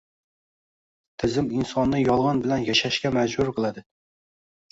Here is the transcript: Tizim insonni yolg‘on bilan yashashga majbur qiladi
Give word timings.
Tizim 1.23 1.49
insonni 1.57 1.99
yolg‘on 2.03 2.41
bilan 2.45 2.65
yashashga 2.69 3.11
majbur 3.19 3.51
qiladi 3.59 3.87